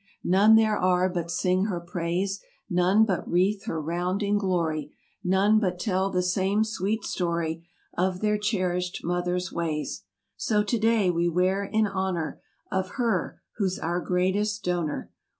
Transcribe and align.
None 0.23 0.55
there 0.55 0.79
are 0.79 1.09
but 1.09 1.29
sing 1.29 1.65
her 1.65 1.79
praise. 1.79 2.39
None 2.67 3.05
but 3.05 3.29
wreath 3.29 3.65
her 3.65 3.79
round 3.79 4.23
in 4.23 4.39
glory, 4.39 4.93
None 5.23 5.59
but 5.59 5.77
tell 5.77 6.09
the 6.09 6.23
same 6.23 6.63
sweet 6.63 7.03
story 7.03 7.69
Of 7.95 8.19
their 8.19 8.39
cherished 8.39 9.01
mother's 9.03 9.53
ways. 9.53 10.01
So 10.35 10.63
today, 10.63 11.11
we 11.11 11.29
wear 11.29 11.63
in 11.65 11.85
honor 11.85 12.41
Of 12.71 12.93
her, 12.95 13.41
who's 13.57 13.77
our 13.77 14.01
greatest 14.01 14.63
donor. 14.63 15.11